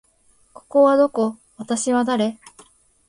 [0.55, 1.37] ここはどこ？
[1.57, 2.39] 私は誰？